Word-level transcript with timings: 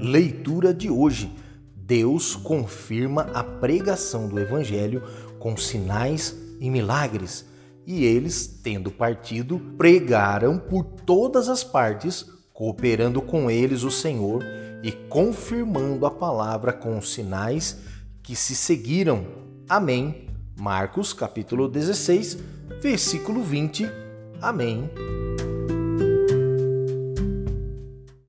Leitura 0.00 0.72
de 0.72 0.90
hoje. 0.90 1.34
Deus 1.74 2.36
confirma 2.36 3.22
a 3.34 3.42
pregação 3.42 4.28
do 4.28 4.38
Evangelho 4.38 5.02
com 5.38 5.56
sinais 5.56 6.36
e 6.60 6.70
milagres. 6.70 7.46
E 7.86 8.04
eles, 8.04 8.46
tendo 8.62 8.90
partido, 8.90 9.58
pregaram 9.78 10.58
por 10.58 10.84
todas 10.84 11.48
as 11.48 11.64
partes, 11.64 12.26
cooperando 12.52 13.22
com 13.22 13.50
eles 13.50 13.82
o 13.82 13.90
Senhor 13.90 14.44
e 14.82 14.92
confirmando 14.92 16.04
a 16.04 16.10
palavra 16.10 16.72
com 16.72 16.98
os 16.98 17.12
sinais 17.12 17.78
que 18.22 18.36
se 18.36 18.54
seguiram. 18.54 19.26
Amém. 19.68 20.28
Marcos 20.54 21.12
capítulo 21.12 21.68
16, 21.68 22.38
versículo 22.82 23.42
20. 23.42 23.88
Amém 24.40 24.90